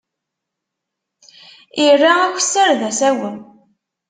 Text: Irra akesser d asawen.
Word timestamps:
Irra 1.85 2.13
akesser 2.23 2.69
d 2.79 2.81
asawen. 2.89 3.37